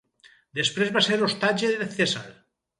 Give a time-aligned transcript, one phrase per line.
[0.59, 2.27] Després va ser ostatge de Cèsar.